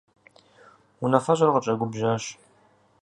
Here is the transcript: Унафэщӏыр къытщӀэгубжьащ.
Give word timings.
Унафэщӏыр 1.03 1.49
къытщӀэгубжьащ. 1.53 2.23